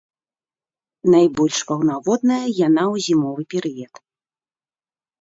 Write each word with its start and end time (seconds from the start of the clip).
Найбольш 1.15 1.57
паўнаводная 1.73 2.41
яна 2.67 2.83
ў 2.93 3.07
зімовы 3.07 3.41
перыяд. 3.55 3.93